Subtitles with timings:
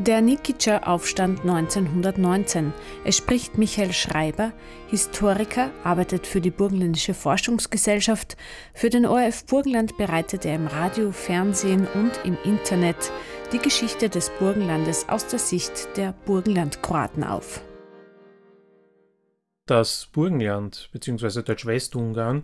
[0.00, 2.72] Der Nikitscher Aufstand 1919.
[3.04, 4.52] Es spricht Michael Schreiber,
[4.88, 8.36] Historiker, arbeitet für die Burgenländische Forschungsgesellschaft.
[8.74, 13.12] Für den ORF Burgenland bereitet er im Radio, Fernsehen und im Internet
[13.52, 17.62] die Geschichte des Burgenlandes aus der Sicht der Burgenlandkroaten auf.
[19.66, 21.42] Das Burgenland bzw.
[21.42, 22.42] Deutsch-Westungarn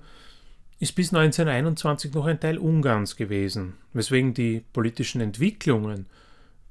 [0.79, 6.07] ist bis 1921 noch ein Teil Ungarns gewesen, weswegen die politischen Entwicklungen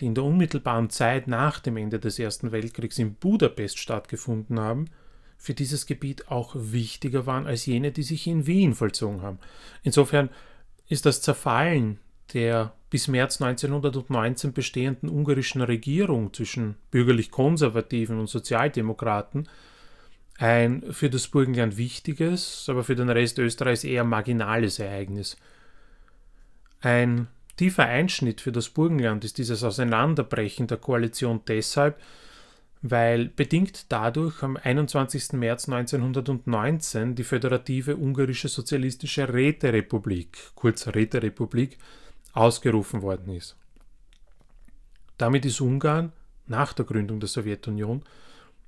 [0.02, 4.85] die in der unmittelbaren Zeit nach dem Ende des Ersten Weltkriegs in Budapest stattgefunden haben,
[5.38, 9.39] für dieses Gebiet auch wichtiger waren als jene, die sich in Wien vollzogen haben.
[9.84, 10.30] Insofern
[10.88, 11.99] ist das Zerfallen
[12.34, 19.47] der bis März 1919 bestehenden ungarischen Regierung zwischen bürgerlich-konservativen und Sozialdemokraten
[20.39, 25.38] ein für das Burgenland wichtiges, aber für den Rest Österreichs eher marginales Ereignis.
[26.81, 27.27] Ein
[27.59, 32.00] tiefer Einschnitt für das Burgenland ist dieses Auseinanderbrechen der Koalition deshalb,
[32.81, 35.33] weil bedingt dadurch am 21.
[35.33, 41.78] März 1919 die föderative ungarische sozialistische Räterepublik, kurz Räterepublik,
[42.31, 43.58] ausgerufen worden ist.
[45.17, 46.14] Damit ist Ungarn
[46.48, 48.03] nach der Gründung der Sowjetunion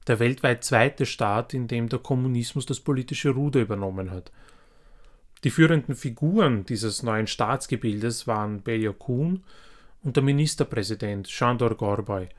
[0.08, 4.34] der weltweit zweite Staat, in dem der Kommunismus das politische Ruder übernommen hat–
[5.44, 8.64] die führenden Figuren dieses neuen Staatsgebildes waren
[9.00, 9.44] Kun
[10.04, 12.30] und der Ministerpräsident Shandor Gorbay.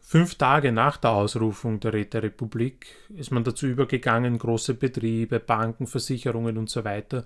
[0.00, 6.56] Fünf Tage nach der Ausrufung der Räterepublik ist man dazu übergegangen, große Betriebe, Banken, Versicherungen
[6.56, 7.02] usw.
[7.10, 7.22] So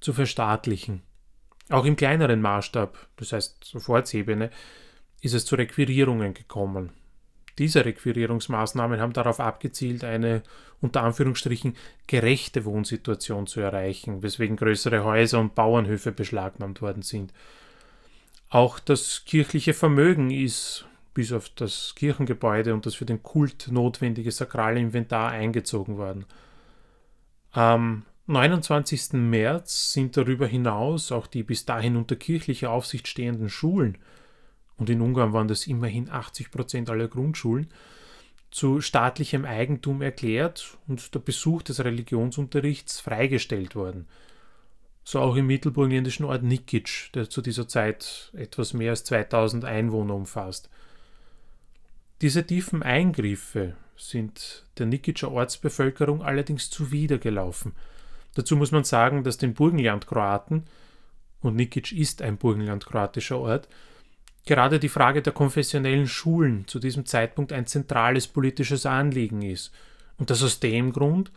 [0.00, 1.00] zu verstaatlichen.
[1.70, 4.50] Auch im kleineren Maßstab, das heißt Sofortsebene,
[5.22, 6.90] ist es zu Requirierungen gekommen.
[7.62, 10.42] Diese Requirierungsmaßnahmen haben darauf abgezielt, eine
[10.80, 11.76] unter Anführungsstrichen
[12.08, 17.32] gerechte Wohnsituation zu erreichen, weswegen größere Häuser und Bauernhöfe beschlagnahmt worden sind.
[18.48, 24.32] Auch das kirchliche Vermögen ist bis auf das Kirchengebäude und das für den Kult notwendige
[24.32, 26.24] sakrale Inventar eingezogen worden.
[27.52, 29.12] Am 29.
[29.12, 33.98] März sind darüber hinaus auch die bis dahin unter kirchlicher Aufsicht stehenden Schulen
[34.82, 37.68] und in Ungarn waren das immerhin 80 Prozent aller Grundschulen,
[38.50, 44.08] zu staatlichem Eigentum erklärt und der Besuch des Religionsunterrichts freigestellt worden.
[45.04, 50.16] So auch im mittelburgenländischen Ort Nikic, der zu dieser Zeit etwas mehr als 2000 Einwohner
[50.16, 50.68] umfasst.
[52.20, 57.70] Diese tiefen Eingriffe sind der Nikitscher Ortsbevölkerung allerdings zuwidergelaufen.
[58.34, 60.64] Dazu muss man sagen, dass den Burgenlandkroaten,
[61.40, 63.68] und Nikic ist ein burgenlandkroatischer Ort,
[64.44, 69.72] gerade die Frage der konfessionellen Schulen zu diesem Zeitpunkt ein zentrales politisches Anliegen ist.
[70.18, 71.30] Und das aus dem Grund,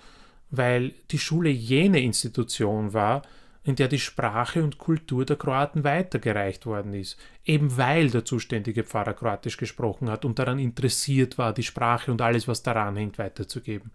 [0.51, 3.21] weil die Schule jene Institution war,
[3.63, 8.83] in der die Sprache und Kultur der Kroaten weitergereicht worden ist, eben weil der zuständige
[8.83, 13.17] Pfarrer Kroatisch gesprochen hat und daran interessiert war, die Sprache und alles, was daran hängt,
[13.17, 13.89] weiterzugeben.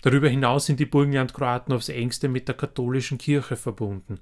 [0.00, 4.18] Darüber hinaus sind die Burgenlandkroaten aufs engste mit der katholischen Kirche verbunden.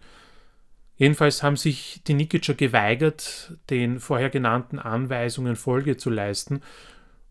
[1.02, 6.62] Jedenfalls haben sich die Nikitscher geweigert, den vorher genannten Anweisungen Folge zu leisten,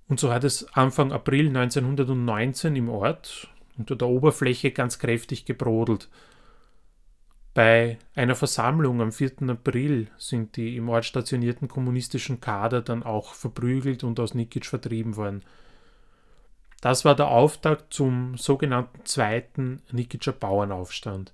[0.09, 6.09] und so hat es Anfang April 1919 im Ort unter der Oberfläche ganz kräftig gebrodelt.
[7.53, 9.43] Bei einer Versammlung am 4.
[9.47, 15.15] April sind die im Ort stationierten kommunistischen Kader dann auch verprügelt und aus Nikic vertrieben
[15.15, 15.45] worden.
[16.81, 21.31] Das war der Auftakt zum sogenannten zweiten Nikitscher Bauernaufstand.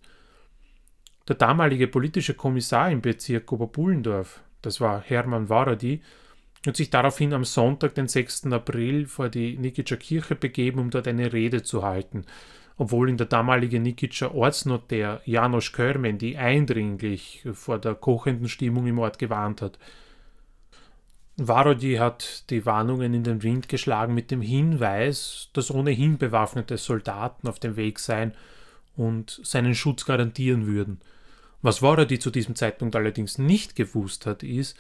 [1.28, 6.02] Der damalige politische Kommissar im Bezirk Oberbullendorf, das war Hermann Waradi,
[6.66, 8.46] hat sich daraufhin am Sonntag, den 6.
[8.48, 12.26] April, vor die Nikitscher Kirche begeben, um dort eine Rede zu halten,
[12.78, 19.20] obwohl ihn der damalige Nikitscher Ortsnotar Janos Körmendi eindringlich vor der kochenden Stimmung im Ort
[19.20, 19.78] gewarnt hat.
[21.36, 27.50] Warodi hat die Warnungen in den Wind geschlagen mit dem Hinweis, dass ohnehin bewaffnete Soldaten
[27.50, 28.34] auf dem Weg seien
[28.96, 31.02] und seinen Schutz garantieren würden.
[31.62, 34.78] Was Worody zu diesem Zeitpunkt allerdings nicht gewusst hat, ist,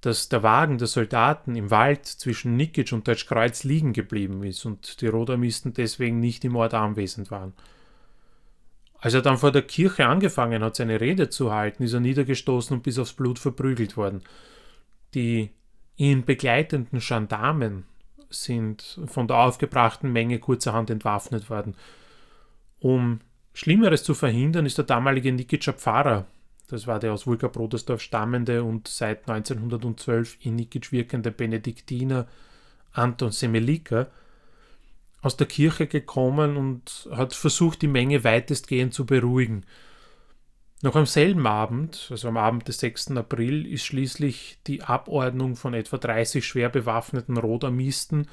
[0.00, 5.00] dass der Wagen der Soldaten im Wald zwischen Nikic und Deutschkreuz liegen geblieben ist und
[5.00, 7.52] die Rodarmisten deswegen nicht im Ort anwesend waren.
[8.98, 12.76] Als er dann vor der Kirche angefangen hat, seine Rede zu halten, ist er niedergestoßen
[12.76, 14.22] und bis aufs Blut verprügelt worden.
[15.14, 15.50] Die
[15.96, 17.84] ihn begleitenden Gendarmen
[18.30, 21.74] sind von der aufgebrachten Menge kurzerhand entwaffnet worden.
[22.78, 23.20] Um
[23.52, 26.26] Schlimmeres zu verhindern ist der damalige Nikitscher Pfarrer,
[26.70, 32.28] das war der aus Vulka-Brodersdorf stammende und seit 1912 in Nikic wirkende Benediktiner
[32.92, 34.06] Anton Semelika,
[35.20, 39.66] aus der Kirche gekommen und hat versucht, die Menge weitestgehend zu beruhigen.
[40.82, 43.10] Noch am selben Abend, also am Abend des 6.
[43.12, 48.28] April, ist schließlich die Abordnung von etwa 30 schwer bewaffneten Rotarmisten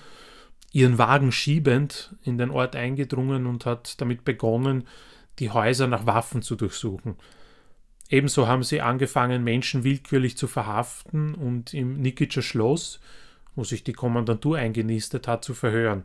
[0.72, 4.88] ihren Wagen schiebend in den Ort eingedrungen und hat damit begonnen,
[5.40, 7.16] die Häuser nach Waffen zu durchsuchen.
[8.10, 13.00] Ebenso haben sie angefangen, Menschen willkürlich zu verhaften und im Nikitscher Schloss,
[13.56, 16.04] wo sich die Kommandantur eingenistet hat, zu verhören.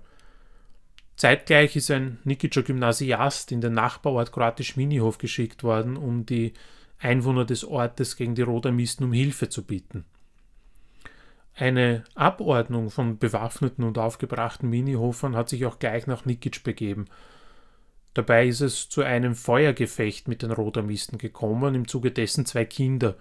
[1.16, 6.54] Zeitgleich ist ein Nikitscher Gymnasiast in den Nachbarort Kroatisch Minihof geschickt worden, um die
[6.98, 10.04] Einwohner des Ortes gegen die Rodarmisten um Hilfe zu bitten.
[11.54, 17.06] Eine Abordnung von bewaffneten und aufgebrachten Minihofern hat sich auch gleich nach Nikic begeben.
[18.14, 23.16] Dabei ist es zu einem Feuergefecht mit den Rodarmisten gekommen, im Zuge dessen zwei Kinder,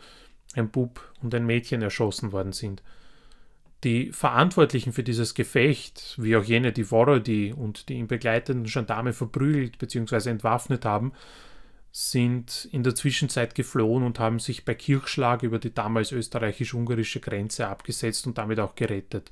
[0.53, 2.83] ein Bub und ein Mädchen, erschossen worden sind.
[3.83, 9.11] Die Verantwortlichen für dieses Gefecht, wie auch jene, die Vorodi und die ihn begleitenden Gendarme
[9.13, 10.29] verprügelt bzw.
[10.29, 11.13] entwaffnet haben,
[11.91, 17.67] sind in der Zwischenzeit geflohen und haben sich bei Kirchschlag über die damals österreichisch-ungarische Grenze
[17.67, 19.31] abgesetzt und damit auch gerettet.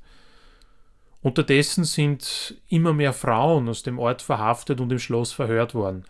[1.22, 6.04] Unterdessen sind immer mehr Frauen aus dem Ort verhaftet und im Schloss verhört worden.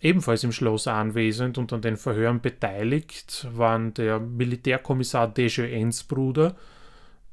[0.00, 6.54] Ebenfalls im Schloss anwesend und an den Verhören beteiligt waren der Militärkommissar Deje Ensbruder,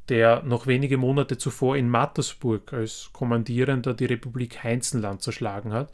[0.09, 5.91] der noch wenige Monate zuvor in Mattersburg als Kommandierender die Republik Heinzenland zerschlagen hat,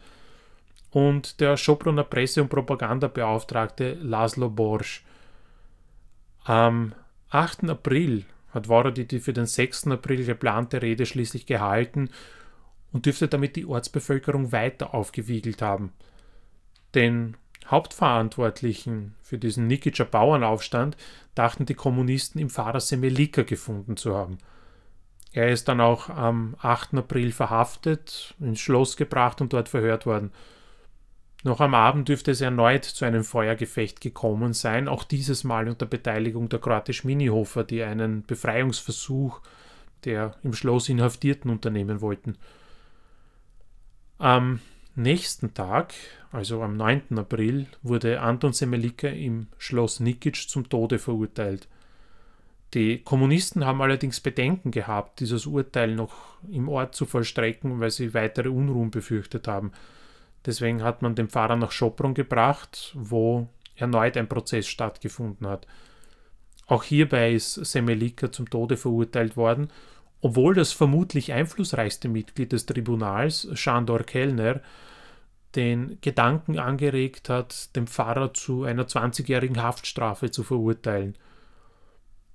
[0.91, 5.03] und der Schopronner Presse- und Propagandabeauftragte Laszlo Borsch.
[6.44, 6.94] Am
[7.30, 7.69] 8.
[7.69, 9.88] April hat Vorodi die für den 6.
[9.88, 12.09] April geplante Rede schließlich gehalten
[12.91, 15.94] und dürfte damit die Ortsbevölkerung weiter aufgewiegelt haben.
[16.95, 17.38] Den
[17.68, 20.97] Hauptverantwortlichen für diesen Nikitscher Bauernaufstand
[21.35, 24.39] dachten die Kommunisten im Pfarrer Semelika gefunden zu haben.
[25.31, 26.95] Er ist dann auch am 8.
[26.95, 30.31] April verhaftet, ins Schloss gebracht und dort verhört worden.
[31.44, 35.86] Noch am Abend dürfte es erneut zu einem Feuergefecht gekommen sein, auch dieses Mal unter
[35.86, 39.41] Beteiligung der kroatisch-Minihofer, die einen Befreiungsversuch
[40.06, 42.38] der im Schloss Inhaftierten unternehmen wollten.
[44.18, 44.59] Am
[44.95, 45.94] nächsten Tag,
[46.31, 47.18] also am 9.
[47.18, 51.68] April, wurde Anton Semelika im Schloss Nikic zum Tode verurteilt.
[52.74, 56.13] Die Kommunisten haben allerdings Bedenken gehabt, dieses Urteil noch
[56.51, 59.71] im Ort zu vollstrecken, weil sie weitere Unruhen befürchtet haben.
[60.45, 65.68] Deswegen hat man den Pfarrer nach Schopron gebracht, wo erneut ein Prozess stattgefunden hat.
[66.68, 69.69] Auch hierbei ist Semelika zum Tode verurteilt worden,
[70.21, 74.62] obwohl das vermutlich einflussreichste Mitglied des Tribunals, Shandor Kellner,
[75.56, 81.18] den Gedanken angeregt hat, den Pfarrer zu einer 20-jährigen Haftstrafe zu verurteilen.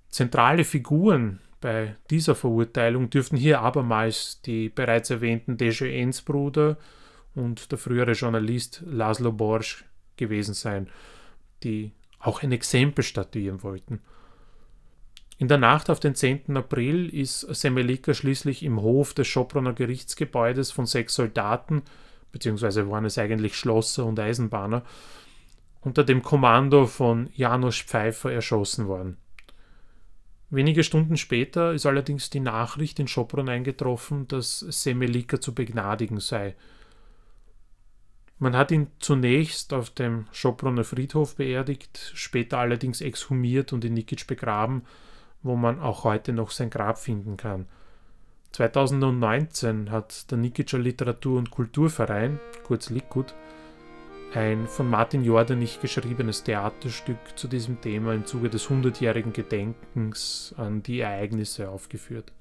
[0.08, 6.76] Zentrale Figuren bei dieser Verurteilung dürften hier abermals die bereits erwähnten Dejeens-Bruder,
[7.34, 9.84] und der frühere Journalist Laszlo Borsch
[10.16, 10.88] gewesen sein,
[11.62, 14.00] die auch ein Exempel statuieren wollten.
[15.36, 16.56] In der Nacht auf den 10.
[16.56, 21.82] April ist Semelika schließlich im Hof des Schoproner Gerichtsgebäudes von sechs Soldaten,
[22.30, 24.84] beziehungsweise waren es eigentlich Schlosser und Eisenbahner,
[25.80, 29.16] unter dem Kommando von Janusz Pfeiffer erschossen worden.
[30.50, 36.54] Wenige Stunden später ist allerdings die Nachricht in Schopron eingetroffen, dass Semelika zu begnadigen sei–
[38.38, 44.26] man hat ihn zunächst auf dem Schopronner Friedhof beerdigt, später allerdings exhumiert und in Nikic
[44.26, 44.82] begraben,
[45.42, 47.66] wo man auch heute noch sein Grab finden kann.
[48.52, 53.34] 2019 hat der Nikitscher Literatur- und Kulturverein, kurz Likud,
[54.32, 60.82] ein von Martin Jordanich geschriebenes Theaterstück zu diesem Thema im Zuge des 100-jährigen Gedenkens an
[60.82, 62.32] die Ereignisse aufgeführt.